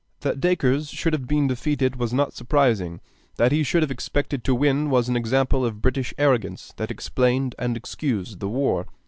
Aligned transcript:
That 0.21 0.41
Dacres 0.41 0.89
should 0.89 1.13
have 1.13 1.27
been 1.27 1.45
defeated 1.45 1.95
was 1.95 2.11
not 2.11 2.33
surprising; 2.33 3.01
that 3.35 3.51
he 3.51 3.61
should 3.61 3.83
have 3.83 3.91
expected 3.91 4.43
to 4.45 4.55
win 4.55 4.89
was 4.89 5.07
an 5.07 5.15
example 5.15 5.63
of 5.63 5.79
British 5.79 6.11
arrogance 6.17 6.73
that 6.77 6.89
explained 6.89 7.53
and 7.59 7.77
excused 7.77 8.39
the 8.39 8.49
war. 8.49 8.87